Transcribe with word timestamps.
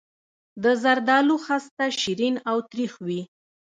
د 0.63 0.65
زردالو 0.83 1.35
خسته 1.45 1.85
شیرین 1.99 2.35
او 2.49 2.57
تریخ 2.71 2.93
وي. 3.05 3.21